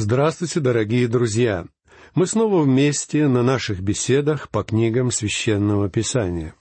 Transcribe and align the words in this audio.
Здравствуйте, 0.00 0.60
дорогие 0.60 1.08
друзья! 1.08 1.66
Мы 2.14 2.28
снова 2.28 2.62
вместе 2.62 3.26
на 3.26 3.42
наших 3.42 3.80
беседах 3.80 4.48
по 4.48 4.62
книгам 4.62 5.10
Священного 5.10 5.90
Писания. 5.90 6.54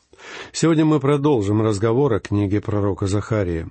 Сегодня 0.52 0.86
мы 0.86 1.00
продолжим 1.00 1.62
разговор 1.62 2.14
о 2.14 2.20
книге 2.20 2.62
пророка 2.62 3.06
Захария. 3.06 3.70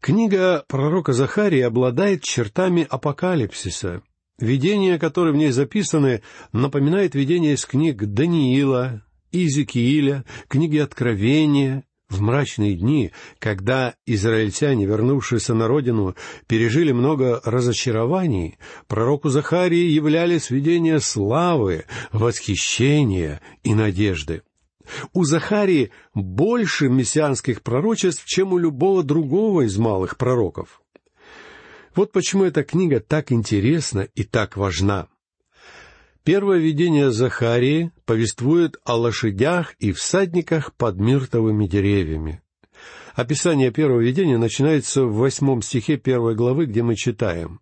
Книга 0.00 0.64
пророка 0.68 1.12
Захарии 1.12 1.60
обладает 1.60 2.22
чертами 2.22 2.86
апокалипсиса. 2.88 4.00
Видения, 4.38 4.98
которые 4.98 5.34
в 5.34 5.36
ней 5.36 5.50
записаны, 5.50 6.22
напоминают 6.52 7.14
видения 7.14 7.52
из 7.52 7.66
книг 7.66 8.06
Даниила, 8.06 9.02
Иезекииля, 9.32 10.24
книги 10.48 10.78
Откровения, 10.78 11.84
в 12.08 12.20
мрачные 12.20 12.74
дни, 12.74 13.12
когда 13.38 13.94
израильтяне, 14.06 14.86
вернувшиеся 14.86 15.54
на 15.54 15.68
родину, 15.68 16.14
пережили 16.46 16.92
много 16.92 17.40
разочарований, 17.44 18.58
пророку 18.86 19.28
Захарии 19.28 19.90
являлись 19.90 20.50
видения 20.50 21.00
славы, 21.00 21.84
восхищения 22.12 23.40
и 23.64 23.74
надежды. 23.74 24.42
У 25.12 25.24
Захарии 25.24 25.90
больше 26.14 26.88
мессианских 26.88 27.62
пророчеств, 27.62 28.24
чем 28.24 28.52
у 28.52 28.58
любого 28.58 29.02
другого 29.02 29.62
из 29.62 29.76
малых 29.76 30.16
пророков. 30.16 30.80
Вот 31.96 32.12
почему 32.12 32.44
эта 32.44 32.62
книга 32.62 33.00
так 33.00 33.32
интересна 33.32 34.00
и 34.14 34.22
так 34.22 34.56
важна. 34.56 35.08
Первое 36.26 36.58
видение 36.58 37.12
Захарии 37.12 37.92
повествует 38.04 38.78
о 38.82 38.96
лошадях 38.96 39.74
и 39.78 39.92
всадниках 39.92 40.74
под 40.74 40.96
миртовыми 40.96 41.68
деревьями. 41.68 42.42
Описание 43.14 43.70
первого 43.70 44.00
видения 44.00 44.36
начинается 44.36 45.04
в 45.04 45.14
восьмом 45.14 45.62
стихе 45.62 45.98
первой 45.98 46.34
главы, 46.34 46.66
где 46.66 46.82
мы 46.82 46.96
читаем. 46.96 47.60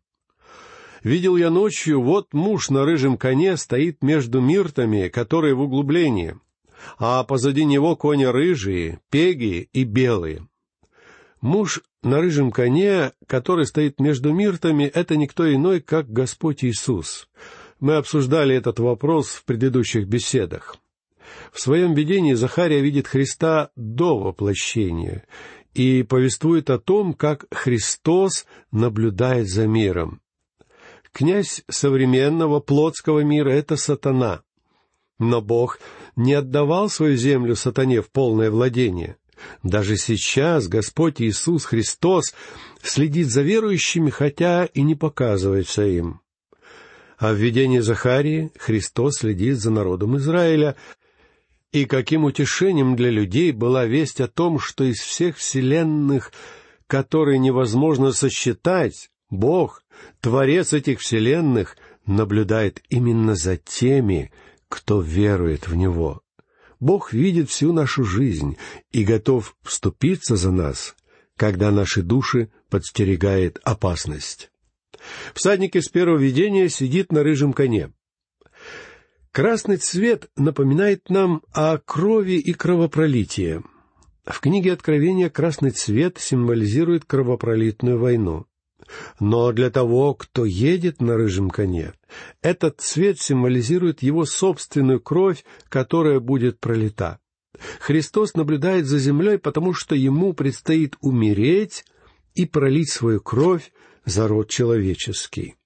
«Видел 1.02 1.36
я 1.36 1.50
ночью, 1.50 2.00
вот 2.00 2.32
муж 2.32 2.70
на 2.70 2.86
рыжем 2.86 3.18
коне 3.18 3.58
стоит 3.58 4.02
между 4.02 4.40
миртами, 4.40 5.08
которые 5.08 5.54
в 5.54 5.60
углублении, 5.60 6.34
а 6.96 7.22
позади 7.24 7.66
него 7.66 7.96
кони 7.96 8.24
рыжие, 8.24 8.98
пеги 9.10 9.68
и 9.74 9.84
белые». 9.84 10.48
Муж 11.42 11.82
на 12.02 12.22
рыжем 12.22 12.50
коне, 12.50 13.12
который 13.26 13.66
стоит 13.66 14.00
между 14.00 14.32
миртами, 14.32 14.84
это 14.84 15.18
никто 15.18 15.52
иной, 15.52 15.82
как 15.82 16.08
Господь 16.08 16.64
Иисус— 16.64 17.28
мы 17.84 17.96
обсуждали 17.96 18.56
этот 18.56 18.78
вопрос 18.78 19.28
в 19.28 19.44
предыдущих 19.44 20.08
беседах. 20.08 20.78
В 21.52 21.60
своем 21.60 21.92
видении 21.92 22.32
Захария 22.32 22.80
видит 22.80 23.06
Христа 23.06 23.68
до 23.76 24.18
воплощения 24.18 25.26
и 25.74 26.02
повествует 26.02 26.70
о 26.70 26.78
том, 26.78 27.12
как 27.12 27.44
Христос 27.50 28.46
наблюдает 28.72 29.50
за 29.50 29.66
миром. 29.66 30.22
Князь 31.12 31.62
современного 31.68 32.60
плотского 32.60 33.20
мира— 33.20 33.50
это 33.50 33.76
сатана. 33.76 34.40
Но 35.18 35.42
Бог 35.42 35.78
не 36.16 36.32
отдавал 36.32 36.88
свою 36.88 37.16
землю 37.16 37.54
сатане 37.54 38.00
в 38.00 38.10
полное 38.10 38.50
владение. 38.50 39.18
Даже 39.62 39.98
сейчас 39.98 40.68
Господь 40.68 41.20
Иисус 41.20 41.66
Христос 41.66 42.34
следит 42.82 43.26
за 43.26 43.42
верующими, 43.42 44.08
хотя 44.08 44.64
и 44.64 44.80
не 44.80 44.94
показывается 44.94 45.84
им. 45.84 46.23
А 47.18 47.32
в 47.32 47.36
видении 47.36 47.78
Захарии 47.78 48.50
Христос 48.58 49.18
следит 49.18 49.58
за 49.58 49.70
народом 49.70 50.16
Израиля, 50.16 50.76
и 51.72 51.86
каким 51.86 52.24
утешением 52.24 52.96
для 52.96 53.10
людей 53.10 53.52
была 53.52 53.84
весть 53.84 54.20
о 54.20 54.28
том, 54.28 54.58
что 54.58 54.84
из 54.84 55.00
всех 55.00 55.36
вселенных, 55.36 56.32
которые 56.86 57.38
невозможно 57.38 58.12
сосчитать, 58.12 59.10
Бог, 59.30 59.82
Творец 60.20 60.72
этих 60.72 61.00
вселенных, 61.00 61.76
наблюдает 62.06 62.82
именно 62.90 63.34
за 63.34 63.56
теми, 63.56 64.32
кто 64.68 65.00
верует 65.00 65.66
в 65.66 65.74
Него. 65.74 66.22
Бог 66.80 67.12
видит 67.12 67.48
всю 67.48 67.72
нашу 67.72 68.04
жизнь 68.04 68.56
и 68.92 69.04
готов 69.04 69.56
вступиться 69.62 70.36
за 70.36 70.50
нас, 70.50 70.94
когда 71.36 71.70
наши 71.70 72.02
души 72.02 72.50
подстерегает 72.68 73.58
опасность. 73.64 74.50
Всадник 75.34 75.76
из 75.76 75.88
первого 75.88 76.18
видения 76.18 76.68
сидит 76.68 77.12
на 77.12 77.22
рыжем 77.22 77.52
коне. 77.52 77.92
Красный 79.32 79.78
цвет 79.78 80.30
напоминает 80.36 81.10
нам 81.10 81.42
о 81.52 81.78
крови 81.78 82.38
и 82.38 82.52
кровопролитии. 82.52 83.62
В 84.24 84.40
книге 84.40 84.72
Откровения 84.72 85.28
красный 85.28 85.70
цвет 85.70 86.18
символизирует 86.18 87.04
кровопролитную 87.04 87.98
войну. 87.98 88.46
Но 89.20 89.52
для 89.52 89.70
того, 89.70 90.14
кто 90.14 90.44
едет 90.44 91.00
на 91.00 91.16
рыжем 91.16 91.50
коне, 91.50 91.92
этот 92.42 92.80
цвет 92.80 93.20
символизирует 93.20 94.02
его 94.02 94.24
собственную 94.24 95.00
кровь, 95.00 95.44
которая 95.68 96.20
будет 96.20 96.60
пролита. 96.60 97.18
Христос 97.80 98.34
наблюдает 98.34 98.86
за 98.86 98.98
землей, 98.98 99.38
потому 99.38 99.74
что 99.74 99.94
ему 99.94 100.32
предстоит 100.32 100.96
умереть 101.00 101.84
и 102.34 102.46
пролить 102.46 102.90
свою 102.90 103.20
кровь 103.20 103.72
за 104.04 104.28
род 104.28 104.48
человеческий. 104.48 105.56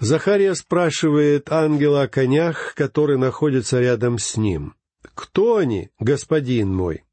Захария 0.00 0.54
спрашивает 0.54 1.52
ангела 1.52 2.02
о 2.02 2.08
конях, 2.08 2.74
который 2.74 3.18
находится 3.18 3.80
рядом 3.80 4.18
с 4.18 4.36
ним. 4.36 4.74
«Кто 5.14 5.58
они, 5.58 5.90
господин 6.00 6.74
мой?» 6.74 7.04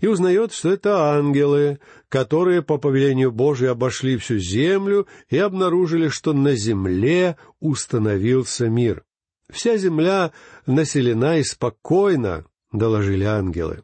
И 0.00 0.06
узнает, 0.06 0.52
что 0.52 0.72
это 0.72 1.14
ангелы, 1.14 1.80
которые 2.08 2.62
по 2.62 2.78
повелению 2.78 3.32
Божию 3.32 3.72
обошли 3.72 4.16
всю 4.16 4.38
землю 4.38 5.06
и 5.28 5.38
обнаружили, 5.38 6.08
что 6.08 6.32
на 6.32 6.54
земле 6.54 7.36
установился 7.60 8.68
мир. 8.68 9.04
Вся 9.50 9.76
земля 9.76 10.32
населена 10.66 11.38
и 11.38 11.42
спокойна, 11.42 12.46
доложили 12.72 13.24
ангелы. 13.24 13.82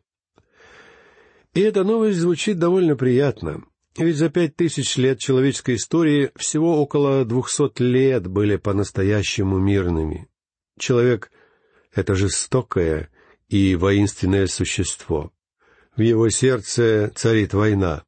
И 1.54 1.60
эта 1.60 1.84
новость 1.84 2.18
звучит 2.18 2.58
довольно 2.58 2.96
приятно. 2.96 3.62
Ведь 4.00 4.16
за 4.16 4.30
пять 4.30 4.56
тысяч 4.56 4.96
лет 4.96 5.18
человеческой 5.18 5.74
истории 5.74 6.30
всего 6.34 6.80
около 6.80 7.26
двухсот 7.26 7.80
лет 7.80 8.26
были 8.26 8.56
по-настоящему 8.56 9.58
мирными. 9.58 10.26
Человек— 10.78 11.30
это 11.94 12.14
жестокое 12.14 13.10
и 13.50 13.74
воинственное 13.74 14.46
существо. 14.46 15.32
В 15.94 16.00
его 16.00 16.30
сердце 16.30 17.12
царит 17.14 17.52
война. 17.52 18.04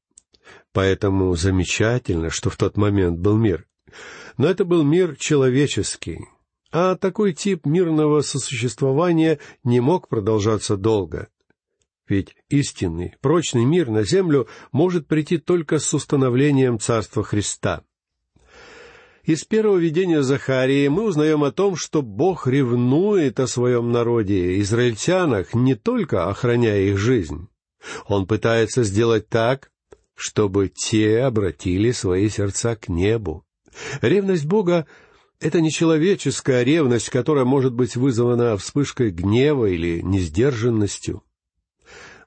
Поэтому 0.72 1.34
замечательно, 1.36 2.30
что 2.30 2.48
в 2.48 2.56
тот 2.56 2.78
момент 2.78 3.18
был 3.18 3.36
мир. 3.36 3.66
Но 4.38 4.48
это 4.48 4.64
был 4.64 4.84
мир 4.84 5.16
человеческий, 5.16 6.20
а 6.70 6.96
такой 6.96 7.34
тип 7.34 7.66
мирного 7.66 8.22
сосуществования 8.22 9.40
не 9.62 9.80
мог 9.80 10.08
продолжаться 10.08 10.78
долго. 10.78 11.28
Ведь 12.12 12.36
истинный, 12.50 13.14
прочный 13.22 13.64
мир 13.64 13.88
на 13.88 14.04
землю 14.04 14.46
может 14.70 15.08
прийти 15.08 15.38
только 15.38 15.78
с 15.78 15.94
установлением 15.94 16.78
Царства 16.78 17.24
Христа. 17.24 17.84
Из 19.24 19.44
первого 19.44 19.78
видения 19.78 20.22
Захарии 20.22 20.88
мы 20.88 21.04
узнаем 21.04 21.42
о 21.42 21.52
том, 21.52 21.74
что 21.74 22.02
Бог 22.02 22.46
ревнует 22.46 23.40
о 23.40 23.46
своем 23.46 23.92
народе, 23.92 24.60
израильтянах, 24.60 25.54
не 25.54 25.74
только 25.74 26.28
охраняя 26.28 26.82
их 26.82 26.98
жизнь. 26.98 27.48
Он 28.08 28.26
пытается 28.26 28.82
сделать 28.82 29.30
так, 29.30 29.70
чтобы 30.14 30.68
те 30.68 31.20
обратили 31.20 31.92
свои 31.92 32.28
сердца 32.28 32.76
к 32.76 32.90
небу. 32.90 33.46
Ревность 34.02 34.44
Бога— 34.44 34.86
это 35.40 35.62
не 35.62 35.70
человеческая 35.70 36.62
ревность, 36.62 37.08
которая 37.08 37.46
может 37.46 37.72
быть 37.72 37.96
вызвана 37.96 38.58
вспышкой 38.58 39.12
гнева 39.12 39.64
или 39.64 40.02
несдержанностью. 40.02 41.22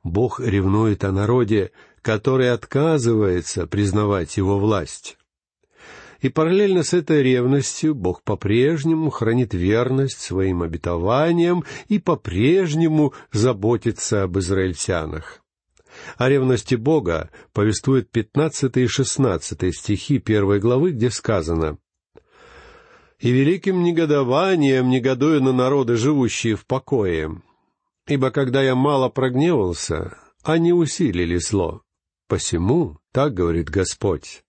Бог 0.06 0.40
ревнует 0.40 1.04
о 1.04 1.12
народе, 1.12 1.72
который 2.04 2.52
отказывается 2.52 3.66
признавать 3.66 4.38
его 4.38 4.60
власть. 4.60 5.18
И 6.22 6.30
параллельно 6.30 6.84
с 6.84 6.94
этой 6.94 7.24
ревностью 7.24 7.96
Бог 7.96 8.22
по-прежнему 8.22 9.10
хранит 9.10 9.56
верность 9.56 10.22
своим 10.22 10.62
обетованиям 10.62 11.66
и 11.88 11.98
по-прежнему 11.98 13.14
заботится 13.32 14.24
об 14.24 14.38
израильтянах. 14.38 15.42
О 16.18 16.30
ревности 16.30 16.76
Бога 16.76 17.32
повествуют 17.52 18.12
15 18.12 18.78
и 18.78 18.86
16 18.86 19.76
стихи 19.76 20.20
первой 20.20 20.60
главы, 20.60 20.92
где 20.92 21.10
сказано 21.10 21.80
«И 23.20 23.32
великим 23.32 23.82
негодованием 23.82 24.88
негодую 24.88 25.42
на 25.42 25.52
народы, 25.52 25.96
живущие 25.96 26.56
в 26.56 26.68
покое, 26.68 27.42
Ибо 28.08 28.32
когда 28.32 28.62
я 28.62 28.76
мало 28.76 29.10
прогневался, 29.10 30.18
они 30.44 30.74
усилили 30.74 31.38
зло. 31.38 31.82
Посему, 32.28 33.00
так 33.12 33.34
говорит 33.34 33.70
Господь, 33.70 34.44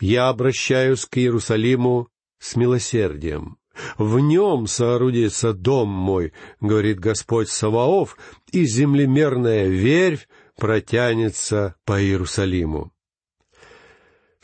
я 0.00 0.28
обращаюсь 0.28 1.04
к 1.06 1.18
Иерусалиму 1.18 2.08
с 2.38 2.56
милосердием. 2.56 3.58
В 3.98 4.18
нем 4.20 4.66
соорудится 4.66 5.52
дом 5.52 5.88
мой, 5.88 6.32
говорит 6.60 6.98
Господь 6.98 7.48
Саваоф, 7.48 8.16
и 8.50 8.64
землемерная 8.64 9.66
верфь 9.66 10.28
протянется 10.56 11.76
по 11.84 12.00
Иерусалиму. 12.00 12.92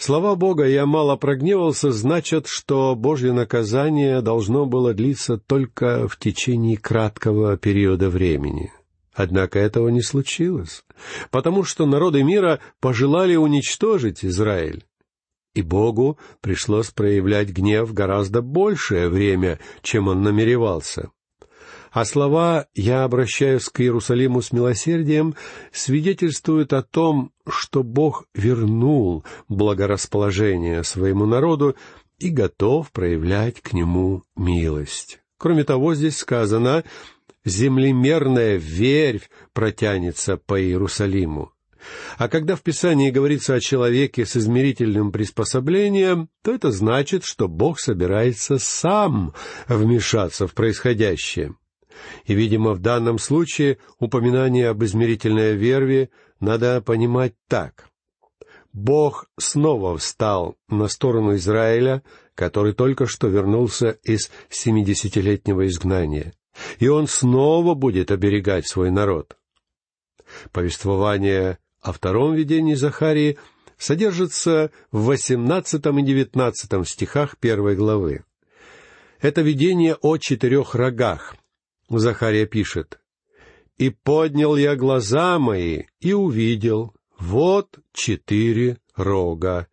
Слова 0.04 0.34
Бога 0.34 0.66
«я 0.66 0.84
мало 0.84 1.14
прогневался» 1.14 1.92
значат, 1.92 2.48
что 2.48 2.96
Божье 2.96 3.32
наказание 3.32 4.20
должно 4.20 4.66
было 4.66 4.94
длиться 4.94 5.38
только 5.38 6.08
в 6.08 6.18
течение 6.18 6.76
краткого 6.76 7.56
периода 7.56 8.10
времени. 8.10 8.72
Однако 9.14 9.60
этого 9.60 9.90
не 9.90 10.02
случилось, 10.02 10.82
потому 11.30 11.62
что 11.62 11.86
народы 11.86 12.24
мира 12.24 12.58
пожелали 12.80 13.36
уничтожить 13.36 14.24
Израиль. 14.24 14.84
И 15.54 15.62
Богу 15.62 16.18
пришлось 16.40 16.90
проявлять 16.90 17.50
гнев 17.50 17.94
гораздо 17.94 18.42
большее 18.42 19.08
время, 19.08 19.60
чем 19.82 20.08
он 20.08 20.24
намеревался. 20.24 21.10
А 21.92 22.06
слова 22.06 22.68
«Я 22.74 23.04
обращаюсь 23.04 23.68
к 23.68 23.82
Иерусалиму 23.82 24.40
с 24.40 24.50
милосердием» 24.50 25.34
свидетельствуют 25.72 26.72
о 26.72 26.82
том, 26.82 27.32
что 27.46 27.82
Бог 27.82 28.24
вернул 28.34 29.24
благорасположение 29.50 30.84
своему 30.84 31.26
народу 31.26 31.76
и 32.18 32.30
готов 32.30 32.90
проявлять 32.92 33.60
к 33.60 33.74
нему 33.74 34.22
милость. 34.36 35.20
Кроме 35.36 35.64
того, 35.64 35.94
здесь 35.94 36.16
сказано 36.16 36.82
«землемерная 37.44 38.56
вервь 38.56 39.28
протянется 39.52 40.38
по 40.38 40.58
Иерусалиму». 40.58 41.52
А 42.16 42.28
когда 42.28 42.56
в 42.56 42.62
Писании 42.62 43.10
говорится 43.10 43.54
о 43.54 43.60
человеке 43.60 44.24
с 44.24 44.34
измерительным 44.36 45.12
приспособлением, 45.12 46.30
то 46.42 46.54
это 46.54 46.70
значит, 46.70 47.24
что 47.24 47.48
Бог 47.48 47.80
собирается 47.80 48.56
сам 48.58 49.34
вмешаться 49.68 50.46
в 50.46 50.54
происходящее. 50.54 51.54
И, 52.24 52.34
видимо, 52.34 52.72
в 52.72 52.80
данном 52.80 53.18
случае 53.18 53.78
упоминание 53.98 54.68
об 54.68 54.82
измерительной 54.84 55.54
верве 55.54 56.10
надо 56.40 56.80
понимать 56.80 57.34
так. 57.48 57.88
Бог 58.72 59.26
снова 59.38 59.98
встал 59.98 60.56
на 60.68 60.88
сторону 60.88 61.36
Израиля, 61.36 62.02
который 62.34 62.72
только 62.72 63.06
что 63.06 63.28
вернулся 63.28 63.98
из 64.02 64.30
семидесятилетнего 64.48 65.66
изгнания, 65.66 66.32
и 66.78 66.88
он 66.88 67.06
снова 67.06 67.74
будет 67.74 68.10
оберегать 68.10 68.66
свой 68.66 68.90
народ. 68.90 69.36
Повествование 70.52 71.58
о 71.82 71.92
втором 71.92 72.34
видении 72.34 72.74
Захарии 72.74 73.38
содержится 73.76 74.70
в 74.90 75.04
восемнадцатом 75.04 75.98
и 75.98 76.02
девятнадцатом 76.02 76.86
стихах 76.86 77.36
первой 77.38 77.76
главы. 77.76 78.24
Это 79.20 79.42
видение 79.42 79.96
о 80.00 80.16
четырех 80.16 80.74
рогах, 80.74 81.36
Захария 81.98 82.46
пишет, 82.46 83.00
«И 83.78 83.90
поднял 83.90 84.56
я 84.56 84.76
глаза 84.76 85.38
мои 85.38 85.84
и 86.00 86.12
увидел, 86.12 86.94
вот 87.18 87.78
четыре 87.92 88.78
рога. 88.96 89.68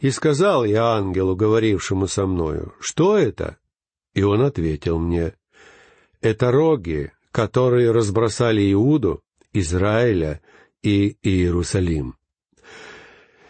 И 0.00 0.10
сказал 0.10 0.64
я 0.64 0.94
ангелу, 0.94 1.36
говорившему 1.36 2.06
со 2.06 2.26
мною, 2.26 2.74
что 2.80 3.16
это? 3.16 3.58
И 4.14 4.22
он 4.22 4.42
ответил 4.42 4.98
мне, 4.98 5.34
это 6.20 6.50
роги, 6.50 7.12
которые 7.32 7.90
разбросали 7.92 8.72
Иуду, 8.72 9.22
Израиля 9.52 10.40
и 10.82 11.16
Иерусалим. 11.22 12.16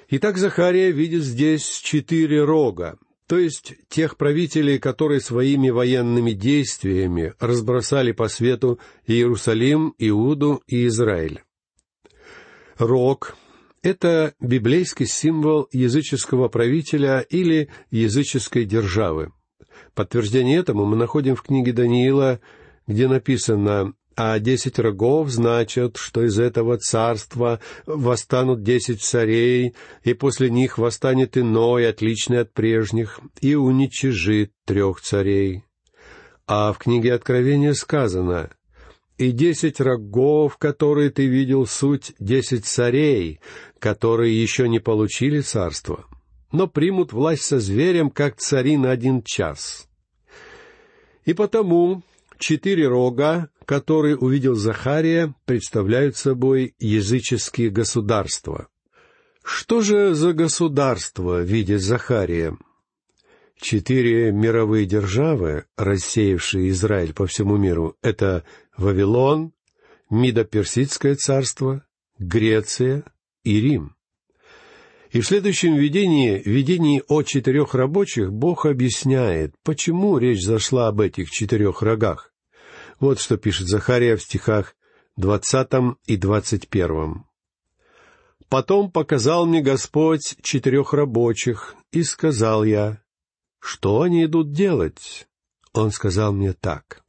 Итак, 0.09 0.37
Захария 0.39 0.91
видит 0.91 1.23
здесь 1.23 1.67
четыре 1.67 2.45
рога, 2.45 2.99
то 3.26 3.38
есть 3.38 3.75
тех 3.88 4.17
правителей, 4.17 4.78
которые 4.78 5.20
своими 5.20 5.70
военными 5.70 6.32
действиями 6.32 7.34
разбросали 7.40 8.12
по 8.12 8.28
свету 8.28 8.78
Иерусалим, 9.06 9.94
Иуду 9.99 10.62
и 10.67 10.87
Израиль. 10.87 11.43
Рог— 12.78 13.37
это 13.82 14.34
библейский 14.40 15.06
символ 15.06 15.69
языческого 15.73 16.49
правителя 16.49 17.20
или 17.20 17.69
языческой 17.90 18.64
державы. 18.64 19.32
Подтверждение 19.94 20.58
этому 20.58 20.84
мы 20.84 20.96
находим 20.96 21.34
в 21.34 21.43
книге 21.43 21.72
Даниила, 21.72 22.40
где 22.87 23.08
написано 23.08 23.94
а 24.17 24.39
десять 24.39 24.79
рогов 24.79 25.29
значат, 25.29 25.99
что 25.99 26.25
из 26.25 26.39
этого 26.39 26.79
царства 26.79 27.61
восстанут 27.85 28.63
десять 28.63 29.03
царей, 29.03 29.75
и 30.05 30.15
после 30.15 30.49
них 30.49 30.79
восстанет 30.79 31.37
иной, 31.37 31.87
отличный 31.87 32.41
от 32.41 32.53
прежних, 32.55 33.21
и 33.43 33.55
уничижит 33.55 34.53
трех 34.65 35.03
царей. 35.03 35.65
А 36.47 36.73
в 36.73 36.79
книге 36.79 37.13
Откровения 37.13 37.75
сказано, 37.75 38.51
«И 39.19 39.33
десять 39.33 39.81
рогов, 39.81 40.57
которые 40.57 41.11
ты 41.11 41.27
видел, 41.27 41.67
суть 41.67 42.15
десять 42.19 42.65
царей, 42.65 43.41
которые 43.79 44.41
еще 44.41 44.67
не 44.67 44.79
получили 44.79 45.41
царство, 45.41 46.07
но 46.53 46.67
примут 46.67 47.13
власть 47.13 47.43
со 47.43 47.59
зверем, 47.59 48.11
как 48.11 48.37
цари 48.37 48.79
на 48.79 48.93
один 48.93 49.23
час». 49.23 49.89
И 51.27 51.35
потому 51.35 52.03
четыре 52.39 52.89
рога 52.89 53.51
которые 53.67 54.17
увидел 54.17 54.55
Захария, 54.55 55.35
представляют 55.45 56.17
собой 56.17 56.75
языческие 56.79 57.69
государства. 57.69 58.69
Что 59.43 59.81
же 59.81 60.15
за 60.15 60.33
государство 60.33 61.43
видит 61.43 61.83
Захария? 61.83 62.57
Четыре 63.59 64.33
мировые 64.33 64.87
державы, 64.87 65.65
рассеявшие 65.77 66.71
Израиль 66.71 67.13
по 67.13 67.27
всему 67.27 67.57
миру, 67.57 67.97
это 68.03 68.45
Вавилон, 68.77 69.53
Мидо-Персидское 70.11 71.17
царство, 71.17 71.85
Греция 72.19 73.05
и 73.43 73.61
Рим. 73.61 73.97
И 75.11 75.21
в 75.21 75.27
следующем 75.27 75.75
видении, 75.75 76.41
видении 76.45 77.03
о 77.09 77.23
четырех 77.23 77.75
рабочих, 77.75 78.33
Бог 78.33 78.67
объясняет, 78.67 79.55
почему 79.65 80.19
речь 80.19 80.45
зашла 80.45 80.89
об 80.89 81.01
этих 81.01 81.31
четырех 81.31 81.83
рогах. 81.83 82.33
Вот 82.98 83.20
что 83.20 83.37
пишет 83.37 83.69
Захария 83.69 84.16
в 84.16 84.22
стихах 84.22 84.75
двадцатом 85.16 85.98
и 86.06 86.16
двадцать 86.16 86.69
первом. 86.69 87.26
«Потом 88.48 88.90
показал 88.90 89.44
мне 89.44 89.60
Господь 89.60 90.37
четырех 90.40 90.94
рабочих, 90.94 91.75
и 91.90 92.02
сказал 92.02 92.64
я, 92.64 93.02
что 93.58 94.02
они 94.02 94.25
идут 94.25 94.52
делать?» 94.52 95.28
Он 95.75 95.90
сказал 95.90 96.32
мне 96.32 96.54
так. 96.54 97.02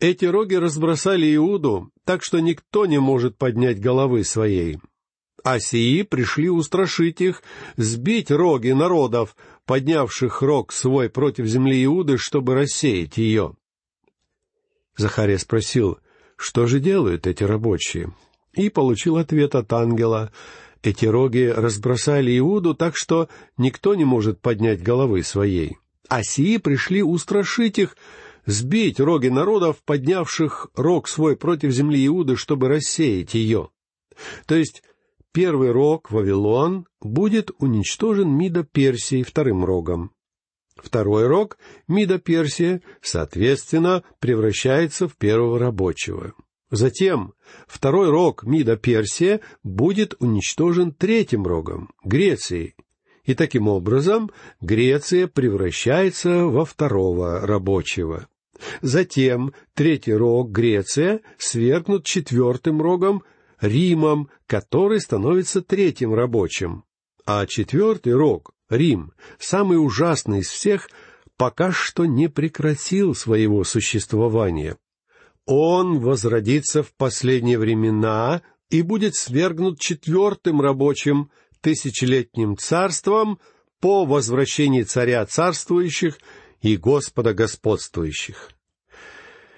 «Эти 0.00 0.26
роги 0.26 0.54
разбросали 0.54 1.34
Иуду, 1.34 1.90
так 2.04 2.22
что 2.22 2.40
никто 2.40 2.84
не 2.84 2.98
может 2.98 3.38
поднять 3.38 3.80
головы 3.80 4.22
своей. 4.24 4.80
А 5.42 5.60
сии 5.60 6.02
пришли 6.02 6.50
устрашить 6.50 7.22
их, 7.22 7.42
сбить 7.76 8.30
роги 8.30 8.72
народов, 8.72 9.34
поднявших 9.64 10.42
рог 10.42 10.72
свой 10.72 11.08
против 11.08 11.46
земли 11.46 11.84
Иуды, 11.84 12.18
чтобы 12.18 12.54
рассеять 12.54 13.16
ее. 13.16 13.56
Захария 14.96 15.38
спросил, 15.38 15.98
что 16.36 16.66
же 16.66 16.80
делают 16.80 17.26
эти 17.26 17.42
рабочие? 17.44 18.12
И 18.52 18.68
получил 18.68 19.16
ответ 19.16 19.54
от 19.54 19.72
ангела. 19.72 20.32
Эти 20.82 21.06
роги 21.06 21.52
разбросали 21.54 22.36
Иуду 22.38 22.74
так, 22.74 22.96
что 22.96 23.28
никто 23.56 23.94
не 23.94 24.04
может 24.04 24.40
поднять 24.40 24.82
головы 24.82 25.22
своей. 25.22 25.78
А 26.08 26.22
сии 26.22 26.58
пришли 26.58 27.02
устрашить 27.02 27.78
их, 27.78 27.96
сбить 28.46 29.00
роги 29.00 29.28
народов, 29.28 29.82
поднявших 29.84 30.68
рог 30.74 31.08
свой 31.08 31.36
против 31.36 31.70
земли 31.72 32.06
Иуды, 32.06 32.36
чтобы 32.36 32.68
рассеять 32.68 33.34
ее. 33.34 33.70
То 34.46 34.54
есть 34.54 34.82
первый 35.32 35.72
рог, 35.72 36.10
Вавилон, 36.10 36.86
будет 37.00 37.50
уничтожен 37.58 38.30
Мидо 38.30 38.62
Персией 38.62 39.24
вторым 39.24 39.64
рогом. 39.64 40.13
Второй 40.76 41.26
рог, 41.26 41.56
Мида 41.88 42.18
Персия, 42.18 42.82
соответственно, 43.00 44.02
превращается 44.18 45.08
в 45.08 45.16
первого 45.16 45.58
рабочего. 45.58 46.34
Затем 46.70 47.34
второй 47.68 48.10
рог 48.10 48.42
Мида 48.42 48.76
Персия 48.76 49.40
будет 49.62 50.14
уничтожен 50.18 50.92
третьим 50.92 51.46
рогом, 51.46 51.90
Грецией. 52.02 52.74
И 53.24 53.34
таким 53.34 53.68
образом 53.68 54.30
Греция 54.60 55.28
превращается 55.28 56.46
во 56.46 56.64
второго 56.64 57.40
рабочего. 57.46 58.28
Затем 58.82 59.54
третий 59.74 60.14
рог 60.14 60.50
Греция 60.50 61.20
свергнут 61.38 62.04
четвертым 62.04 62.82
рогом 62.82 63.22
Римом, 63.60 64.28
который 64.46 65.00
становится 65.00 65.62
третьим 65.62 66.12
рабочим. 66.12 66.84
А 67.24 67.46
четвертый 67.46 68.14
рог 68.14 68.52
Рим, 68.74 69.12
самый 69.38 69.76
ужасный 69.76 70.40
из 70.40 70.48
всех, 70.48 70.88
пока 71.36 71.72
что 71.72 72.06
не 72.06 72.28
прекратил 72.28 73.14
своего 73.14 73.64
существования. 73.64 74.76
Он 75.46 75.98
возродится 76.00 76.82
в 76.82 76.94
последние 76.94 77.58
времена 77.58 78.42
и 78.70 78.82
будет 78.82 79.14
свергнут 79.14 79.78
четвертым 79.78 80.60
рабочим 80.60 81.30
тысячелетним 81.60 82.56
царством 82.56 83.38
по 83.80 84.04
возвращении 84.04 84.82
царя 84.82 85.24
царствующих 85.26 86.18
и 86.62 86.76
Господа 86.76 87.34
господствующих. 87.34 88.50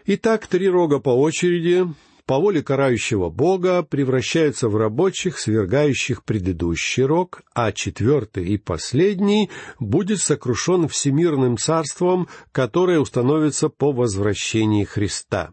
Итак, 0.07 0.47
три 0.47 0.69
рога 0.69 0.99
по 0.99 1.11
очереди. 1.11 1.87
По 2.27 2.39
воле 2.39 2.63
карающего 2.63 3.31
Бога 3.31 3.83
превращаются 3.83 4.69
в 4.69 4.77
рабочих, 4.77 5.39
свергающих 5.39 6.25
предыдущий 6.25 7.05
рок, 7.05 7.43
а 7.55 7.71
четвертый 7.71 8.49
и 8.49 8.59
последний 8.59 9.49
будет 9.79 10.21
сокрушен 10.21 10.89
всемирным 10.89 11.57
царством, 11.57 12.29
которое 12.51 12.99
установится 12.99 13.69
по 13.69 13.93
возвращении 13.93 14.85
Христа. 14.85 15.53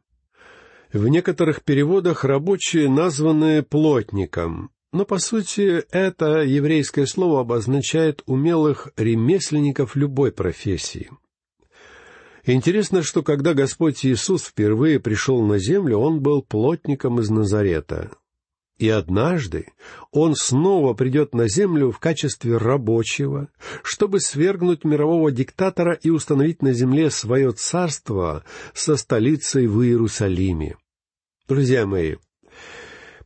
В 0.91 1.07
некоторых 1.07 1.63
переводах 1.63 2.23
рабочие 2.23 2.89
названы 2.89 3.61
плотником, 3.61 4.71
но 4.91 5.05
по 5.05 5.19
сути 5.19 5.83
это 5.91 6.41
еврейское 6.41 7.05
слово 7.05 7.41
обозначает 7.41 8.23
умелых 8.25 8.89
ремесленников 8.95 9.95
любой 9.95 10.31
профессии. 10.31 11.09
Интересно, 12.45 13.03
что 13.03 13.23
когда 13.23 13.53
Господь 13.53 14.05
Иисус 14.05 14.43
впервые 14.43 14.99
пришел 14.99 15.41
на 15.43 15.59
землю, 15.59 15.97
Он 15.97 16.19
был 16.19 16.41
плотником 16.41 17.19
из 17.21 17.29
Назарета. 17.29 18.11
И 18.77 18.89
однажды 18.89 19.67
Он 20.11 20.35
снова 20.35 20.93
придет 20.93 21.33
на 21.33 21.47
землю 21.47 21.91
в 21.91 21.99
качестве 21.99 22.57
рабочего, 22.57 23.47
чтобы 23.81 24.19
свергнуть 24.19 24.83
мирового 24.83 25.31
диктатора 25.31 25.93
и 25.93 26.09
установить 26.09 26.61
на 26.61 26.73
земле 26.73 27.09
свое 27.09 27.53
царство 27.53 28.43
со 28.73 28.97
столицей 28.97 29.67
в 29.67 29.81
Иерусалиме. 29.81 30.75
Друзья 31.47 31.85
мои, 31.85 32.15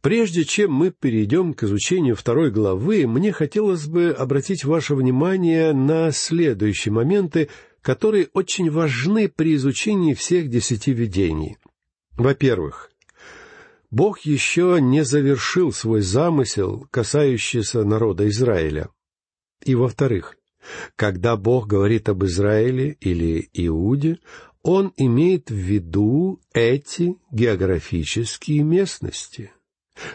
прежде 0.02 0.44
чем 0.44 0.74
мы 0.74 0.92
перейдем 0.92 1.56
к 1.56 1.64
изучению 1.64 2.16
второй 2.16 2.52
главы, 2.52 3.08
мне 3.08 3.32
хотелось 3.32 3.88
бы 3.88 4.12
обратить 4.12 4.64
ваше 4.64 4.94
внимание 4.94 5.74
на 5.74 6.12
следующие 6.12 6.92
моменты, 6.94 7.50
которые 7.88 8.28
очень 8.34 8.70
важны 8.70 9.30
при 9.30 9.56
изучении 9.56 10.14
всех 10.14 10.50
десяти 10.50 10.92
видений. 10.92 11.56
Во-первых, 12.18 12.92
Бог 13.92 14.20
еще 14.26 14.80
не 14.82 15.06
завершил 15.06 15.72
свой 15.72 16.02
замысел, 16.02 16.86
касающийся 16.92 17.86
народа 17.86 18.28
Израиля. 18.28 18.90
И 19.64 19.74
во-вторых, 19.74 20.36
когда 20.98 21.38
Бог 21.38 21.68
говорит 21.68 22.10
об 22.10 22.26
Израиле 22.26 22.98
или 23.00 23.50
Иуде, 23.54 24.20
он 24.64 24.92
имеет 24.98 25.50
в 25.50 25.56
виду 25.56 26.42
эти 26.54 27.16
географические 27.32 28.64
местности. 28.64 29.54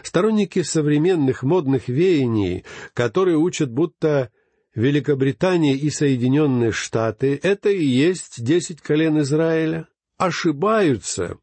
Сторонники 0.03 0.61
современных 0.61 1.41
модных 1.41 1.87
веяний, 1.87 2.65
которые 2.93 3.37
учат, 3.37 3.71
будто 3.71 4.29
Великобритания 4.75 5.75
и 5.75 5.89
Соединенные 5.89 6.71
Штаты— 6.71 7.39
это 7.43 7.69
и 7.69 7.85
есть 7.85 8.43
десять 8.43 8.81
колен 8.81 9.19
Израиля, 9.19 9.87
ошибаются. 10.17 11.37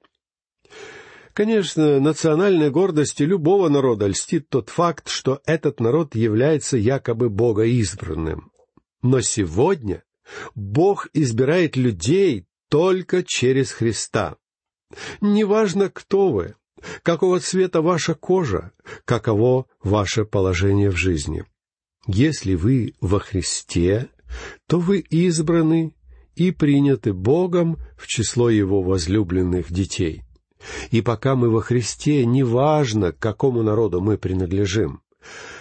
Конечно, 1.32 2.00
национальной 2.00 2.70
гордости 2.70 3.22
любого 3.22 3.68
народа 3.68 4.08
льстит 4.08 4.49
тот 4.49 4.68
факт, 4.68 5.08
что 5.08 5.40
этот 5.46 5.78
народ 5.78 6.16
является 6.16 6.76
якобы 6.76 7.30
богоизбранным. 7.30 8.50
Но 9.00 9.20
сегодня 9.20 10.02
Бог 10.54 11.08
избирает 11.12 11.76
людей, 11.76 12.46
только 12.68 13.22
через 13.25 13.72
Христа. 13.72 14.37
Неважно, 15.20 15.88
кто 15.88 16.30
вы, 16.30 16.56
какого 17.02 17.40
цвета 17.40 17.80
ваша 17.80 18.14
кожа, 18.14 18.72
каково 19.04 19.66
ваше 19.82 20.25
положение 20.25 20.90
в 20.90 20.96
жизни. 20.96 21.44
Если 22.07 22.54
вы 22.54 22.95
во 23.00 23.21
Христе, 23.21 24.09
то 24.66 24.78
вы 24.78 24.99
избраны 24.99 25.95
и 26.35 26.50
приняты 26.50 27.12
Богом 27.12 27.78
в 27.97 28.07
число 28.07 28.50
Его 28.50 28.83
возлюбленных 28.83 29.73
детей. 29.73 30.23
И 30.90 31.00
пока 31.02 31.37
мы 31.37 31.50
во 31.50 31.61
Христе, 31.61 32.25
неважно, 32.25 33.12
к 33.12 33.19
какому 33.19 33.62
народу 33.62 34.00
мы 34.00 34.19
принадлежим. 34.19 35.00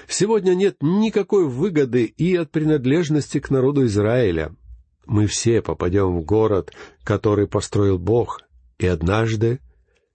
Сегодня 0.07 0.53
нет 0.55 0.77
никакой 0.81 1.47
выгоды 1.47 2.05
и 2.05 2.35
от 2.35 2.51
принадлежности 2.51 3.39
к 3.39 3.49
народу 3.49 3.85
Израиля— 3.85 4.55
мы 5.09 5.25
все 5.25 5.63
попадем 5.63 6.19
в 6.19 6.23
город, 6.23 6.71
который 7.03 7.47
построил 7.47 7.97
Бог, 7.97 8.41
и 8.77 8.85
однажды 8.85 9.59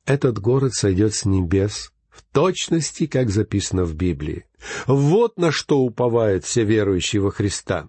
этот 0.07 0.39
город 0.39 0.73
сойдет 0.73 1.15
с 1.15 1.25
небес, 1.25 1.93
в 2.15 2.23
точности, 2.33 3.07
как 3.07 3.31
записано 3.31 3.85
в 3.85 3.95
Библии. 3.95 4.47
Вот 4.87 5.37
на 5.37 5.51
что 5.51 5.81
уповают 5.81 6.45
все 6.45 6.65
верующие 6.65 7.21
во 7.21 7.31
Христа. 7.31 7.89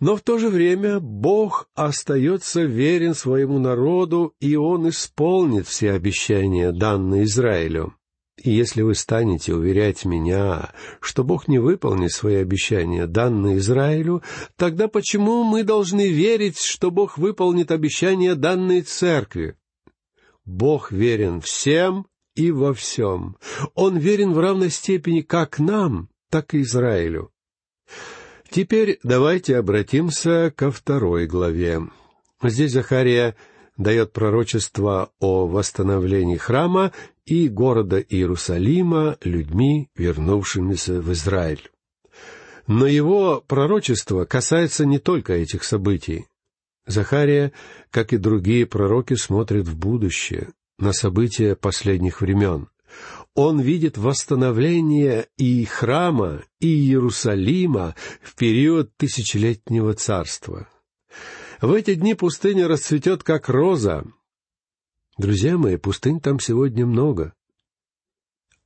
Но 0.00 0.16
в 0.16 0.22
то 0.22 0.36
же 0.38 0.48
время 0.48 0.98
Бог 0.98 1.68
остается 1.74 2.62
верен 2.62 3.14
своему 3.14 3.60
народу, 3.60 4.34
и 4.40 4.56
Он 4.56 4.88
исполнит 4.88 5.68
все 5.68 5.92
обещания, 5.92 6.72
данные 6.72 7.24
Израилю. 7.24 7.94
И 8.42 8.50
если 8.50 8.82
вы 8.82 8.96
станете 8.96 9.54
уверять 9.54 10.04
меня, 10.04 10.72
что 11.00 11.22
Бог 11.22 11.46
не 11.46 11.60
выполнит 11.60 12.10
свои 12.10 12.36
обещания, 12.36 13.06
данные 13.06 13.58
Израилю, 13.58 14.22
тогда 14.56 14.88
почему 14.88 15.44
мы 15.44 15.62
должны 15.62 16.08
верить, 16.08 16.58
что 16.58 16.90
Бог 16.90 17.18
выполнит 17.18 17.70
обещания, 17.70 18.34
данные 18.34 18.82
Церкви? 18.82 19.54
Бог 20.44 20.90
верен 20.90 21.40
всем 21.40 22.06
и 22.34 22.50
во 22.50 22.72
всем. 22.74 23.36
Он 23.74 23.96
верен 23.96 24.32
в 24.32 24.38
равной 24.38 24.70
степени 24.70 25.20
как 25.20 25.58
нам, 25.58 26.08
так 26.30 26.54
и 26.54 26.62
Израилю. 26.62 27.30
Теперь 28.50 28.98
давайте 29.02 29.56
обратимся 29.56 30.52
ко 30.54 30.70
второй 30.70 31.26
главе. 31.26 31.82
Здесь 32.42 32.72
Захария 32.72 33.36
дает 33.76 34.12
пророчество 34.12 35.10
о 35.20 35.46
восстановлении 35.46 36.36
храма 36.36 36.92
и 37.24 37.48
города 37.48 37.98
Иерусалима 37.98 39.16
людьми, 39.22 39.88
вернувшимися 39.96 41.00
в 41.00 41.12
Израиль. 41.12 41.70
Но 42.66 42.86
его 42.86 43.42
пророчество 43.46 44.24
касается 44.24 44.84
не 44.86 44.98
только 44.98 45.32
этих 45.32 45.64
событий. 45.64 46.26
Захария, 46.86 47.52
как 47.90 48.12
и 48.12 48.18
другие 48.18 48.66
пророки, 48.66 49.14
смотрит 49.14 49.66
в 49.66 49.76
будущее, 49.76 50.48
на 50.82 50.92
события 50.92 51.54
последних 51.54 52.20
времен. 52.20 52.68
Он 53.34 53.60
видит 53.60 53.96
восстановление 53.96 55.28
и 55.38 55.64
храма, 55.64 56.42
и 56.60 56.66
Иерусалима 56.66 57.94
в 58.20 58.34
период 58.34 58.94
тысячелетнего 58.96 59.94
царства. 59.94 60.68
В 61.62 61.72
эти 61.72 61.94
дни 61.94 62.14
пустыня 62.14 62.68
расцветет, 62.68 63.22
как 63.22 63.48
роза. 63.48 64.04
Друзья 65.16 65.56
мои, 65.56 65.76
пустынь 65.76 66.20
там 66.20 66.40
сегодня 66.40 66.84
много. 66.84 67.32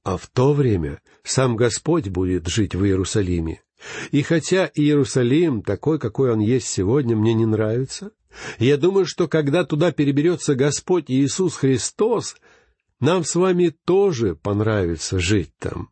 А 0.02 0.16
в 0.16 0.26
то 0.28 0.54
время 0.54 1.02
сам 1.22 1.54
Господь 1.54 2.08
будет 2.08 2.46
жить 2.48 2.74
в 2.74 2.82
Иерусалиме. 2.84 3.62
И 4.10 4.22
хотя 4.22 4.70
Иерусалим, 4.74 5.62
такой, 5.62 5.98
какой 5.98 6.32
он 6.32 6.40
есть 6.40 6.68
сегодня, 6.68 7.14
мне 7.14 7.34
не 7.34 7.44
нравится, 7.44 8.12
я 8.58 8.76
думаю, 8.76 9.06
что 9.06 9.28
когда 9.28 9.64
туда 9.64 9.92
переберется 9.92 10.54
Господь 10.54 11.06
Иисус 11.08 11.56
Христос, 11.56 12.36
нам 13.00 13.24
с 13.24 13.34
вами 13.34 13.74
тоже 13.84 14.34
понравится 14.34 15.18
жить 15.18 15.52
там. 15.58 15.90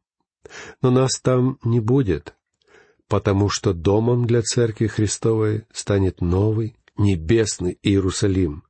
Но 0.82 0.90
нас 0.90 1.20
там 1.20 1.58
не 1.64 1.80
будет, 1.80 2.34
потому 3.08 3.48
что 3.48 3.72
домом 3.72 4.26
для 4.26 4.42
Церкви 4.42 4.86
Христовой 4.86 5.64
станет 5.72 6.20
новый, 6.20 6.76
небесный 6.96 7.78
Иерусалим. 7.82 8.64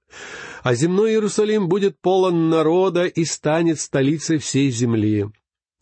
А 0.62 0.74
земной 0.74 1.12
Иерусалим 1.12 1.68
будет 1.68 2.00
полон 2.00 2.48
народа 2.48 3.04
и 3.04 3.24
станет 3.24 3.80
столицей 3.80 4.38
всей 4.38 4.70
земли. 4.70 5.26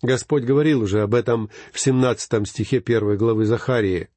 Господь 0.02 0.42
говорил 0.42 0.82
уже 0.82 1.02
об 1.02 1.14
этом 1.14 1.50
в 1.72 1.78
семнадцатом 1.78 2.44
стихе 2.44 2.80
первой 2.80 3.16
главы 3.16 3.44
Захарии. 3.44 4.08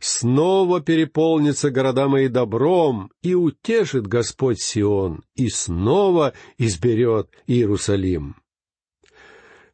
«Снова 0.00 0.80
переполнится 0.80 1.70
города 1.70 2.08
мои 2.08 2.28
добром, 2.28 3.10
и 3.22 3.34
утешит 3.34 4.06
Господь 4.06 4.60
Сион, 4.60 5.22
и 5.34 5.48
снова 5.48 6.32
изберет 6.58 7.30
Иерусалим». 7.46 8.36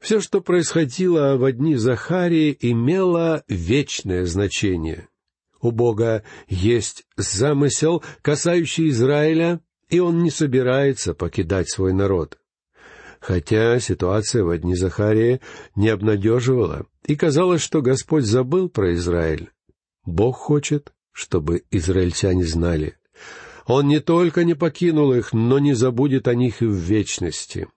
Все, 0.00 0.20
что 0.20 0.40
происходило 0.40 1.36
в 1.36 1.44
одни 1.44 1.76
Захарии, 1.76 2.56
имело 2.60 3.44
вечное 3.48 4.24
значение. 4.24 5.08
У 5.60 5.72
Бога 5.72 6.24
есть 6.48 7.04
замысел, 7.16 8.02
касающий 8.22 8.88
Израиля, 8.88 9.60
и 9.90 9.98
он 9.98 10.22
не 10.22 10.30
собирается 10.30 11.12
покидать 11.12 11.68
свой 11.68 11.92
народ. 11.92 12.38
Хотя 13.20 13.78
ситуация 13.78 14.42
в 14.42 14.48
одни 14.48 14.74
Захарии 14.74 15.42
не 15.76 15.90
обнадеживала, 15.90 16.86
и 17.04 17.14
казалось, 17.14 17.60
что 17.60 17.82
Господь 17.82 18.24
забыл 18.24 18.70
про 18.70 18.94
Израиль. 18.94 19.50
Бог 20.10 20.36
хочет, 20.36 20.92
чтобы 21.12 21.62
израильтяне 21.70 22.44
знали. 22.44 22.96
Он 23.66 23.88
не 23.88 24.00
только 24.00 24.44
не 24.44 24.54
покинул 24.54 25.12
их, 25.12 25.32
но 25.32 25.58
не 25.58 25.74
забудет 25.74 26.28
о 26.28 26.34
них 26.34 26.60
и 26.60 26.66
в 26.66 26.74
вечности. 26.74 27.68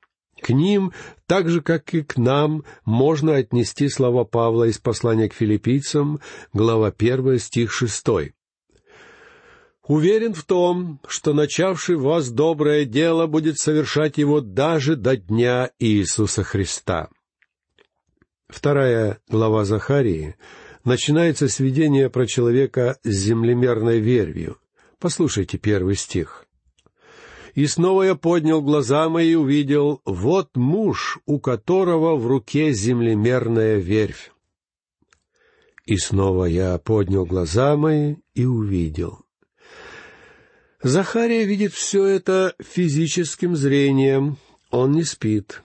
К 0.42 0.50
ним, 0.50 0.92
так 1.26 1.50
же, 1.50 1.62
как 1.62 1.94
и 1.94 2.02
к 2.02 2.18
нам, 2.18 2.66
можно 2.84 3.36
отнести 3.36 3.88
слова 3.88 4.26
Павла 4.26 4.66
из 4.66 4.78
послания 4.78 5.30
к 5.30 5.34
филиппийцам, 5.34 6.20
глава 6.52 6.94
1, 6.98 7.40
стих 7.40 7.72
6. 7.72 8.06
Уверен 9.88 10.34
в 10.34 10.44
том, 10.44 11.00
что 11.08 11.34
начавший 11.34 11.96
в 11.96 12.04
вас 12.04 12.30
доброе 12.30 12.86
дело 12.86 13.28
будет 13.28 13.60
совершать 13.60 14.18
его 14.18 14.42
даже 14.42 14.96
до 14.96 15.16
дня 15.16 15.72
Иисуса 15.80 16.44
Христа. 16.44 17.10
Вторая 18.48 19.20
глава 19.30 19.66
Захарии 19.66 20.36
начинается 20.84 21.48
с 21.48 21.60
видения 21.60 22.10
про 22.10 22.28
человека 22.28 22.98
с 23.04 23.10
землемерной 23.10 24.00
вервью. 24.00 24.58
Послушайте 25.00 25.58
первый 25.58 25.96
стих. 25.96 26.46
«И 27.56 27.68
снова 27.68 28.04
я 28.04 28.16
поднял 28.16 28.62
глаза 28.62 29.10
мои 29.10 29.34
и 29.34 29.36
увидел, 29.36 30.02
вот 30.06 30.56
муж, 30.56 31.20
у 31.26 31.40
которого 31.40 32.16
в 32.16 32.26
руке 32.26 32.74
землемерная 32.74 33.78
вервь. 33.78 34.32
И 35.86 35.98
снова 35.98 36.46
я 36.46 36.78
поднял 36.80 37.26
глаза 37.26 37.76
мои 37.78 38.16
и 38.34 38.46
увидел». 38.46 39.20
Захария 40.82 41.46
видит 41.46 41.74
все 41.74 42.06
это 42.06 42.56
физическим 42.60 43.56
зрением. 43.56 44.38
Он 44.70 44.92
не 44.92 45.04
спит. 45.04 45.62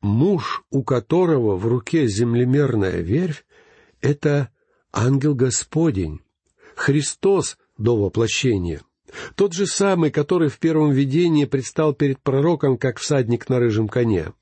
Муж, 0.00 0.64
у 0.70 0.82
которого 0.82 1.56
в 1.56 1.66
руке 1.66 2.06
землемерная 2.06 3.02
вервь,— 3.02 3.44
это 4.00 4.51
ангел 4.92 5.34
Господень, 5.34 6.20
Христос 6.74 7.56
до 7.78 7.96
воплощения. 7.96 8.82
Тот 9.34 9.52
же 9.52 9.66
самый, 9.66 10.10
который 10.10 10.48
в 10.48 10.58
первом 10.58 10.90
видении 10.92 11.44
предстал 11.44 11.92
перед 11.92 12.20
пророком, 12.20 12.78
как 12.78 12.98
всадник 12.98 13.48
на 13.48 13.58
рыжем 13.58 13.88
коне. 13.88 14.32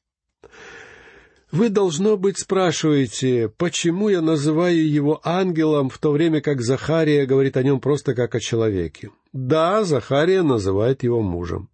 Вы, 1.50 1.69
должно 1.69 2.16
быть, 2.16 2.38
спрашиваете, 2.38 3.49
почему 3.49 4.09
я 4.09 4.21
называю 4.21 4.88
его 4.88 5.21
ангелом, 5.25 5.90
в 5.90 5.99
то 5.99 6.12
время 6.12 6.40
как 6.40 6.61
Захария 6.61 7.26
говорит 7.26 7.57
о 7.57 7.64
нем 7.64 7.80
просто 7.80 8.14
как 8.14 8.37
о 8.37 8.40
человеке. 8.40 9.11
Да, 9.33 9.83
Захария 9.83 10.42
называет 10.42 11.02
его 11.02 11.21
мужем. 11.23 11.69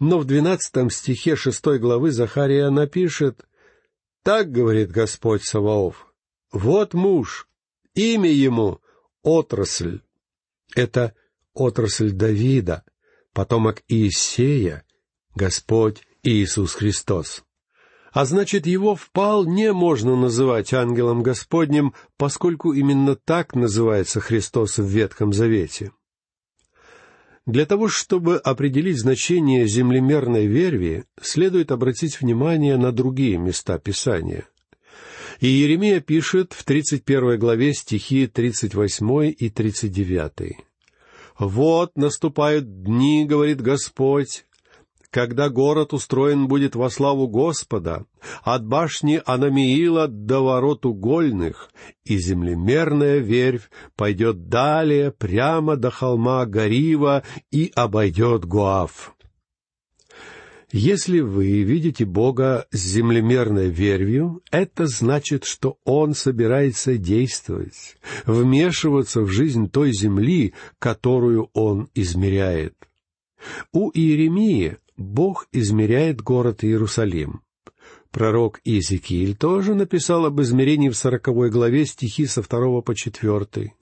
Но 0.00 0.18
в 0.18 0.24
двенадцатом 0.24 0.88
стихе 0.90 1.36
шестой 1.36 1.78
главы 1.78 2.10
Захария 2.10 2.70
напишет 2.70 3.46
«Так 4.22 4.50
говорит 4.50 4.90
Господь 4.90 5.44
Саваоф, 5.44 6.12
вот 6.50 6.94
муж, 6.94 7.47
имя 7.98 8.30
ему— 8.30 8.80
отрасль». 9.22 10.00
Это 10.74 11.14
отрасль 11.54 12.12
Давида, 12.12 12.84
потомок 13.32 13.82
Иисея, 13.88 14.84
Господь 15.34 16.02
Иисус 16.22 16.74
Христос. 16.74 17.44
А 18.12 18.24
значит, 18.24 18.66
его 18.66 18.94
вполне 18.94 19.72
можно 19.72 20.16
называть 20.16 20.72
ангелом 20.72 21.22
Господним, 21.22 21.94
поскольку 22.16 22.72
именно 22.72 23.16
так 23.16 23.54
называется 23.54 24.20
Христос 24.20 24.78
в 24.78 24.86
Ветхом 24.86 25.32
Завете. 25.32 25.92
Для 27.46 27.64
того, 27.64 27.88
чтобы 27.88 28.36
определить 28.36 28.98
значение 28.98 29.66
землемерной 29.66 30.46
верви, 30.46 31.04
следует 31.20 31.70
обратить 31.70 32.20
внимание 32.20 32.76
на 32.76 32.92
другие 32.92 33.38
места 33.38 33.78
Писания. 33.78 34.46
И 35.40 35.46
Еремия 35.46 36.00
пишет 36.00 36.52
в 36.52 36.64
31 36.64 37.38
главе 37.38 37.72
стихи 37.72 38.26
38 38.26 39.34
и 39.38 39.48
39. 39.48 40.56
«Вот 41.38 41.96
наступают 41.96 42.82
дни,— 42.82 43.24
говорит 43.28 43.60
Господь, 43.60 44.44
когда 45.10 45.48
город 45.48 45.92
устроен 45.92 46.48
будет 46.48 46.74
во 46.74 46.90
славу 46.90 47.28
Господа, 47.28 48.04
от 48.42 48.66
башни 48.66 49.22
Анамиила 49.24 50.08
до 50.08 50.40
ворот 50.40 50.84
угольных, 50.84 51.70
и 52.04 52.18
землемерная 52.18 53.18
вервь 53.18 53.70
пойдет 53.96 54.48
далее 54.48 55.12
прямо 55.12 55.76
до 55.76 55.90
холма 55.90 56.44
Гарива 56.46 57.22
и 57.50 57.70
обойдет 57.74 58.44
Гуав. 58.44 59.14
Если 60.70 61.20
вы 61.20 61.62
видите 61.62 62.04
Бога 62.04 62.66
с 62.70 62.78
землемерной 62.78 63.70
вервью, 63.70 64.42
это 64.50 64.86
значит, 64.86 65.44
что 65.44 65.78
Он 65.84 66.14
собирается 66.14 66.98
действовать, 66.98 67.96
вмешиваться 68.26 69.22
в 69.22 69.28
жизнь 69.28 69.70
той 69.70 69.92
земли, 69.92 70.52
которую 70.78 71.48
Он 71.54 71.88
измеряет. 71.94 72.74
У 73.72 73.90
Иеремии 73.90 74.76
Бог 74.98 75.48
измеряет 75.52 76.20
город 76.20 76.64
Иерусалим. 76.64 77.40
Пророк 78.10 78.60
Иезекииль 78.64 79.36
тоже 79.36 79.74
написал 79.74 80.26
об 80.26 80.40
измерении 80.40 80.90
в 80.90 80.96
сороковой 80.96 81.50
главе 81.50 81.86
стихи 81.86 82.26
со 82.26 82.42
второго 82.42 82.82
по 82.82 82.94
четвертый. 82.94 83.74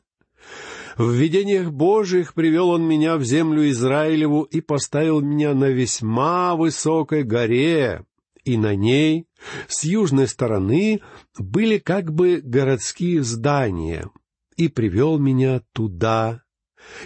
«В 0.97 1.11
видениях 1.13 1.73
Божиих 1.73 2.33
привел 2.33 2.71
он 2.71 2.83
меня 2.83 3.17
в 3.17 3.25
землю 3.25 3.69
Израилеву 3.71 4.43
и 4.43 4.61
поставил 4.61 5.21
меня 5.21 5.53
на 5.55 5.67
весьма 5.67 6.57
высокой 6.57 7.23
горе, 7.23 8.05
и 8.45 8.57
на 8.57 8.75
ней, 8.75 9.27
с 9.69 9.85
южной 9.85 10.29
стороны, 10.29 11.01
были 11.39 11.79
как 11.79 12.13
бы 12.13 12.41
городские 12.43 13.23
здания, 13.23 14.11
и 14.57 14.69
привел 14.69 15.19
меня 15.19 15.61
туда, 15.73 16.43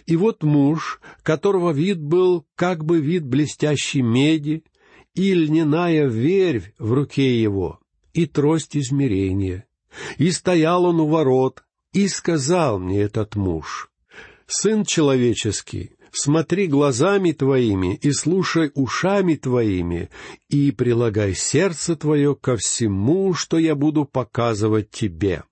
и 0.06 0.16
вот 0.16 0.42
муж, 0.42 1.00
которого 1.22 1.72
вид 1.72 2.00
был 2.00 2.46
как 2.54 2.84
бы 2.84 3.00
вид 3.00 3.24
блестящей 3.24 4.02
меди, 4.02 4.64
и 5.14 5.34
льняная 5.34 6.06
вервь 6.06 6.72
в 6.78 6.92
руке 6.92 7.40
его, 7.40 7.80
и 8.12 8.26
трость 8.26 8.76
измерения. 8.76 9.66
И 10.18 10.30
стоял 10.30 10.84
он 10.84 11.00
у 11.00 11.06
ворот, 11.06 11.64
и 11.92 12.08
сказал 12.08 12.78
мне 12.78 13.02
этот 13.02 13.36
муж, 13.36 13.90
«Сын 14.46 14.84
человеческий, 14.84 15.92
смотри 16.12 16.66
глазами 16.66 17.32
твоими 17.32 17.94
и 17.96 18.12
слушай 18.12 18.70
ушами 18.74 19.36
твоими, 19.36 20.10
и 20.48 20.72
прилагай 20.72 21.34
сердце 21.34 21.96
твое 21.96 22.34
ко 22.34 22.56
всему, 22.56 23.34
что 23.34 23.58
я 23.58 23.74
буду 23.74 24.04
показывать 24.04 24.90
тебе» 24.90 25.44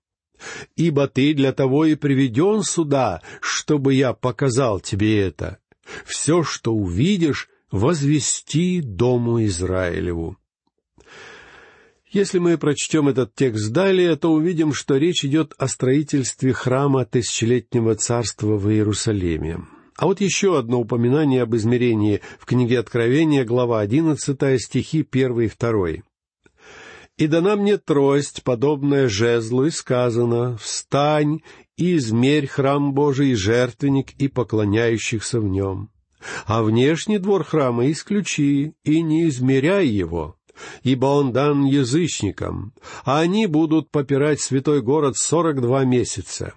ибо 0.75 1.07
ты 1.07 1.33
для 1.33 1.51
того 1.51 1.85
и 1.85 1.95
приведен 1.95 2.63
сюда, 2.63 3.21
чтобы 3.41 3.93
я 3.93 4.13
показал 4.13 4.79
тебе 4.79 5.19
это. 5.19 5.59
Все, 6.05 6.43
что 6.43 6.73
увидишь, 6.73 7.49
возвести 7.71 8.81
Дому 8.81 9.43
Израилеву». 9.45 10.37
Если 12.11 12.39
мы 12.39 12.57
прочтем 12.57 13.07
этот 13.07 13.35
текст 13.35 13.71
далее, 13.71 14.15
то 14.15 14.31
увидим, 14.31 14.73
что 14.73 14.97
речь 14.97 15.23
идет 15.23 15.53
о 15.59 15.67
строительстве 15.67 16.53
храма 16.53 17.05
тысячелетнего 17.05 17.93
царства 17.93 18.57
в 18.57 18.67
Иерусалиме. 18.67 19.59
А 19.95 20.07
вот 20.07 20.19
еще 20.19 20.57
одно 20.57 20.79
упоминание 20.79 21.43
об 21.43 21.55
измерении 21.55 22.21
в 22.39 22.47
книге 22.47 22.79
Откровения, 22.79 23.45
глава 23.45 23.81
одиннадцатая, 23.81 24.57
стихи 24.57 25.03
первый 25.03 25.45
и 25.45 25.49
второй. 25.49 26.03
И 27.17 27.27
дана 27.27 27.55
мне 27.55 27.77
трость, 27.77 28.41
подобная 28.43 29.07
жезлу, 29.07 29.65
и 29.65 29.69
сказано, 29.69 30.57
«Встань 30.57 31.41
и 31.77 31.97
измерь 31.97 32.47
храм 32.47 32.93
Божий, 32.93 33.35
жертвенник, 33.35 34.13
и 34.13 34.29
поклоняющихся 34.29 35.39
в 35.39 35.47
нем. 35.47 35.91
А 36.45 36.63
внешний 36.63 37.19
двор 37.19 37.43
храма 37.43 37.91
исключи, 37.91 38.73
и 38.83 39.01
не 39.01 39.27
измеряй 39.27 39.85
его, 39.85 40.38
ибо 40.83 41.05
он 41.07 41.31
дан 41.31 41.65
язычникам, 41.65 42.73
а 43.03 43.19
они 43.19 43.47
будут 43.47 43.91
попирать 43.91 44.41
святой 44.41 44.81
город 44.81 45.17
сорок 45.17 45.61
два 45.61 45.83
месяца». 45.85 46.53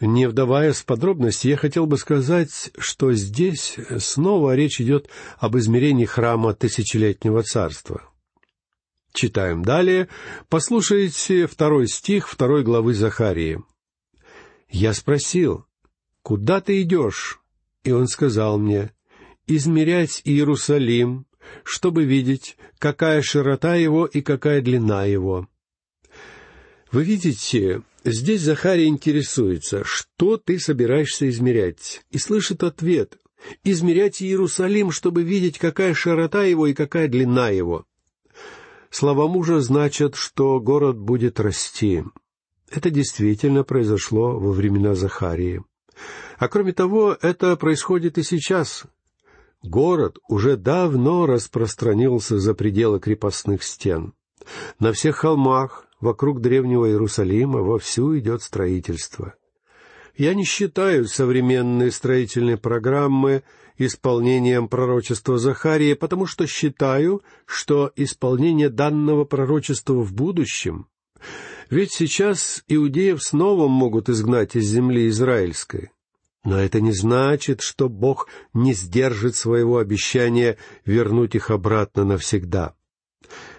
Не 0.00 0.28
вдаваясь 0.28 0.76
в 0.76 0.84
подробности, 0.84 1.48
я 1.48 1.56
хотел 1.56 1.86
бы 1.86 1.98
сказать, 1.98 2.70
что 2.78 3.12
здесь 3.14 3.76
снова 3.98 4.54
речь 4.54 4.80
идет 4.80 5.08
об 5.38 5.56
измерении 5.58 6.04
храма 6.04 6.54
тысячелетнего 6.54 7.42
царства. 7.42 8.02
Читаем 9.12 9.64
далее. 9.64 10.08
Послушайте 10.48 11.48
второй 11.48 11.88
стих 11.88 12.28
второй 12.28 12.62
главы 12.62 12.94
Захарии. 12.94 13.60
«Я 14.70 14.92
спросил, 14.94 15.66
куда 16.22 16.60
ты 16.60 16.82
идешь?» 16.82 17.40
И 17.82 17.90
он 17.90 18.06
сказал 18.06 18.58
мне, 18.58 18.92
«Измерять 19.46 20.20
Иерусалим, 20.24 21.26
чтобы 21.64 22.04
видеть, 22.04 22.56
какая 22.78 23.22
широта 23.22 23.74
его 23.74 24.06
и 24.06 24.20
какая 24.20 24.60
длина 24.60 25.04
его». 25.04 25.48
Вы 26.90 27.04
видите, 27.04 27.82
здесь 28.04 28.40
Захария 28.40 28.86
интересуется, 28.86 29.82
что 29.84 30.38
ты 30.38 30.58
собираешься 30.58 31.28
измерять, 31.28 32.02
и 32.10 32.18
слышит 32.18 32.62
ответ— 32.62 33.18
измерять 33.64 34.22
Иерусалим, 34.22 34.90
чтобы 34.90 35.22
видеть, 35.22 35.58
какая 35.58 35.94
широта 35.94 36.44
его 36.44 36.66
и 36.66 36.74
какая 36.74 37.08
длина 37.08 37.50
его. 37.50 37.84
Слова 38.90 39.28
мужа 39.28 39.60
значат, 39.60 40.14
что 40.16 40.60
город 40.60 40.98
будет 40.98 41.40
расти. 41.40 42.04
Это 42.70 42.90
действительно 42.90 43.64
произошло 43.64 44.38
во 44.38 44.52
времена 44.52 44.94
Захарии. 44.94 45.62
А 46.38 46.48
кроме 46.48 46.72
того, 46.72 47.16
это 47.20 47.56
происходит 47.56 48.18
и 48.18 48.22
сейчас. 48.22 48.84
Город 49.62 50.18
уже 50.28 50.56
давно 50.56 51.26
распространился 51.26 52.38
за 52.38 52.54
пределы 52.54 53.00
крепостных 53.00 53.62
стен. 53.64 54.14
На 54.78 54.92
всех 54.92 55.16
холмах 55.16 55.86
вокруг 56.00 56.40
древнего 56.40 56.88
Иерусалима 56.88 57.60
вовсю 57.60 58.16
идет 58.18 58.42
строительство. 58.42 59.34
Я 60.16 60.34
не 60.34 60.44
считаю 60.44 61.06
современные 61.06 61.90
строительные 61.90 62.56
программы 62.56 63.42
исполнением 63.78 64.68
пророчества 64.68 65.38
Захарии, 65.38 65.94
потому 65.94 66.26
что 66.26 66.46
считаю, 66.46 67.22
что 67.46 67.92
исполнение 67.94 68.68
данного 68.68 69.24
пророчества 69.24 69.94
в 69.94 70.12
будущем. 70.12 70.88
Ведь 71.70 71.92
сейчас 71.92 72.64
иудеев 72.66 73.22
снова 73.22 73.68
могут 73.68 74.08
изгнать 74.08 74.56
из 74.56 74.64
земли 74.64 75.08
израильской. 75.08 75.90
Но 76.48 76.58
это 76.58 76.80
не 76.80 76.92
значит, 76.92 77.60
что 77.60 77.90
Бог 77.90 78.26
не 78.54 78.72
сдержит 78.72 79.36
своего 79.36 79.76
обещания 79.76 80.56
вернуть 80.86 81.34
их 81.34 81.50
обратно 81.50 82.04
навсегда. 82.04 82.74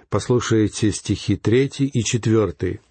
Послушайте 0.09 0.91
стихи 0.91 1.35
третий 1.35 1.85
и 1.85 2.03
четвертый. 2.03 2.81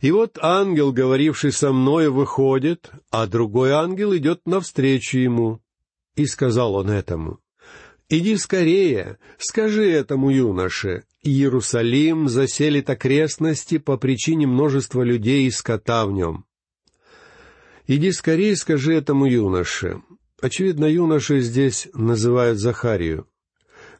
И 0.00 0.12
вот 0.12 0.38
ангел, 0.40 0.92
говоривший 0.92 1.50
со 1.50 1.72
мною, 1.72 2.12
выходит, 2.12 2.92
а 3.10 3.26
другой 3.26 3.72
ангел 3.72 4.16
идет 4.16 4.42
навстречу 4.46 5.18
ему. 5.18 5.60
И 6.14 6.24
сказал 6.24 6.76
он 6.76 6.88
этому, 6.88 7.40
«Иди 8.08 8.36
скорее, 8.36 9.18
скажи 9.38 9.90
этому 9.90 10.30
юноше, 10.30 11.02
Иерусалим 11.20 12.28
заселит 12.28 12.88
окрестности 12.90 13.78
по 13.78 13.96
причине 13.96 14.46
множества 14.46 15.02
людей 15.02 15.48
и 15.48 15.50
скота 15.50 16.06
в 16.06 16.12
нем». 16.12 16.44
«Иди 17.86 18.12
скорее, 18.12 18.56
скажи 18.56 18.94
этому 18.94 19.26
юноше». 19.26 20.02
Очевидно, 20.40 20.84
юноши 20.84 21.40
здесь 21.40 21.88
называют 21.94 22.58
Захарию. 22.58 23.26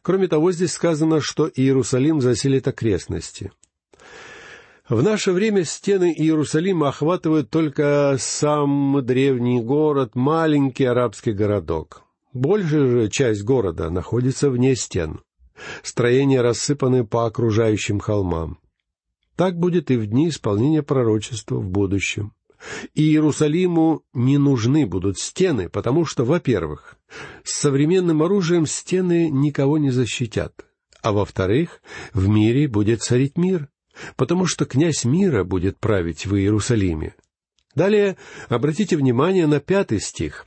Кроме 0.01 0.27
того, 0.27 0.51
здесь 0.51 0.73
сказано, 0.73 1.19
что 1.19 1.49
Иерусалим 1.53 2.21
заселит 2.21 2.67
окрестности. 2.67 3.51
В 4.87 5.01
наше 5.01 5.31
время 5.31 5.63
стены 5.63 6.13
Иерусалима 6.15 6.89
охватывают 6.89 7.49
только 7.49 8.15
сам 8.19 9.03
древний 9.03 9.59
город, 9.59 10.11
маленький 10.13 10.85
арабский 10.85 11.31
городок. 11.31 12.03
Большая 12.33 12.85
же 12.85 13.09
часть 13.09 13.43
города 13.43 13.89
находится 13.89 14.51
вне 14.51 14.75
стен. 14.75 15.21
Строения 15.81 16.41
рассыпаны 16.41 17.03
по 17.03 17.25
окружающим 17.25 17.99
холмам. 17.99 18.59
Так 19.35 19.57
будет 19.57 19.89
и 19.89 19.97
в 19.97 20.05
дни 20.05 20.29
исполнения 20.29 20.83
пророчества 20.83 21.55
в 21.55 21.67
будущем. 21.67 22.33
Иерусалиму 22.93 24.03
не 24.13 24.37
нужны 24.37 24.85
будут 24.85 25.19
стены, 25.19 25.69
потому 25.69 26.05
что, 26.05 26.25
во-первых, 26.25 26.97
с 27.43 27.51
современным 27.51 28.23
оружием 28.23 28.65
стены 28.65 29.29
никого 29.29 29.77
не 29.77 29.91
защитят, 29.91 30.65
а 31.01 31.11
во-вторых, 31.11 31.81
в 32.13 32.27
мире 32.27 32.67
будет 32.67 33.01
царить 33.01 33.37
мир, 33.37 33.69
потому 34.15 34.45
что 34.45 34.65
князь 34.65 35.05
мира 35.05 35.43
будет 35.43 35.79
править 35.79 36.25
в 36.25 36.35
Иерусалиме. 36.35 37.15
Далее 37.75 38.17
обратите 38.47 38.95
внимание 38.95 39.47
на 39.47 39.59
пятый 39.59 39.99
стих. 39.99 40.45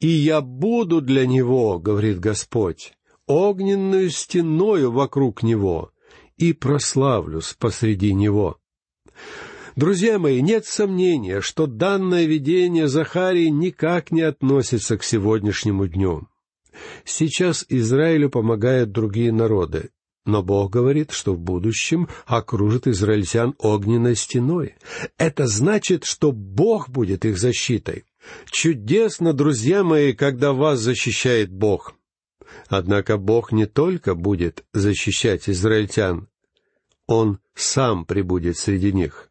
«И 0.00 0.08
я 0.08 0.40
буду 0.40 1.00
для 1.00 1.26
него,— 1.26 1.78
говорит 1.80 2.20
Господь,— 2.20 2.94
огненную 3.26 4.10
стеною 4.10 4.90
вокруг 4.90 5.42
него, 5.42 5.92
и 6.36 6.52
прославлюсь 6.52 7.54
посреди 7.58 8.12
него». 8.12 8.58
Друзья 9.76 10.18
мои, 10.18 10.40
нет 10.42 10.66
сомнения, 10.66 11.40
что 11.40 11.66
данное 11.66 12.24
видение 12.24 12.88
Захарии 12.88 13.46
никак 13.46 14.10
не 14.10 14.22
относится 14.22 14.98
к 14.98 15.04
сегодняшнему 15.04 15.86
дню. 15.86 16.28
Сейчас 17.04 17.64
Израилю 17.68 18.30
помогают 18.30 18.90
другие 18.90 19.32
народы, 19.32 19.90
но 20.24 20.42
Бог 20.42 20.72
говорит, 20.72 21.12
что 21.12 21.34
в 21.34 21.38
будущем 21.38 22.08
окружит 22.26 22.86
израильтян 22.86 23.54
огненной 23.58 24.16
стеной. 24.16 24.76
Это 25.18 25.46
значит, 25.46 26.04
что 26.04 26.32
Бог 26.32 26.88
будет 26.88 27.24
их 27.24 27.38
защитой. 27.38 28.04
Чудесно, 28.50 29.32
друзья 29.32 29.82
мои, 29.82 30.12
когда 30.12 30.52
вас 30.52 30.80
защищает 30.80 31.50
Бог. 31.50 31.94
Однако 32.68 33.16
Бог 33.16 33.52
не 33.52 33.66
только 33.66 34.14
будет 34.14 34.64
защищать 34.72 35.48
израильтян, 35.48 36.28
Он 37.06 37.38
сам 37.54 38.04
прибудет 38.04 38.58
среди 38.58 38.92
них. 38.92 39.29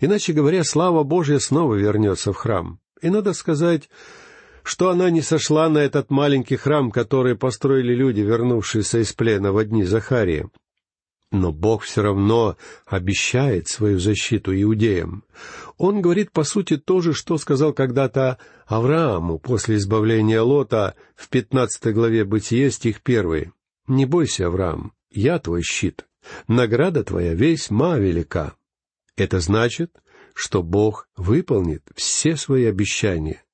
Иначе 0.00 0.32
говоря, 0.32 0.64
слава 0.64 1.02
Божья 1.02 1.38
снова 1.38 1.74
вернется 1.74 2.32
в 2.32 2.36
храм. 2.36 2.80
И 3.00 3.10
надо 3.10 3.32
сказать, 3.32 3.88
что 4.62 4.88
она 4.90 5.10
не 5.10 5.20
сошла 5.20 5.68
на 5.68 5.78
этот 5.78 6.10
маленький 6.10 6.56
храм, 6.56 6.90
который 6.90 7.36
построили 7.36 7.94
люди, 7.94 8.20
вернувшиеся 8.20 8.98
из 8.98 9.12
плена 9.12 9.52
в 9.52 9.64
дни 9.64 9.84
Захария. 9.84 10.48
Но 11.30 11.52
Бог 11.52 11.82
все 11.82 12.02
равно 12.02 12.56
обещает 12.86 13.68
свою 13.68 13.98
защиту 13.98 14.54
иудеям. 14.54 15.24
Он 15.76 16.00
говорит, 16.00 16.30
по 16.30 16.44
сути, 16.44 16.76
то 16.76 17.00
же, 17.00 17.12
что 17.12 17.38
сказал 17.38 17.72
когда-то 17.72 18.38
Аврааму 18.66 19.38
после 19.38 19.76
избавления 19.76 20.40
Лота 20.40 20.94
в 21.16 21.28
пятнадцатой 21.28 21.92
главе 21.92 22.24
Бытие, 22.24 22.70
стих 22.70 23.02
первый. 23.02 23.50
«Не 23.86 24.06
бойся, 24.06 24.46
Авраам, 24.46 24.92
я 25.10 25.38
твой 25.38 25.62
щит. 25.62 26.06
Награда 26.48 27.04
твоя 27.04 27.34
весьма 27.34 27.98
велика». 27.98 28.54
Это 29.16 29.38
значит, 29.40 29.92
что 30.34 30.62
Бог 30.62 31.08
выполнит 31.16 31.82
все 31.94 32.36
свои 32.36 32.64
обещания. 32.64 33.44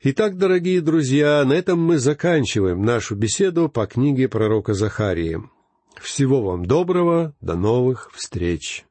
Итак, 0.00 0.38
дорогие 0.38 0.80
друзья, 0.80 1.44
на 1.44 1.52
этом 1.52 1.80
мы 1.82 1.98
заканчиваем 1.98 2.82
нашу 2.82 3.14
беседу 3.14 3.68
по 3.68 3.86
книге 3.86 4.28
пророка 4.28 4.72
Захарии. 4.72 5.42
Всего 6.00 6.42
вам 6.42 6.64
доброго, 6.64 7.34
до 7.40 7.56
новых 7.56 8.10
встреч! 8.14 8.86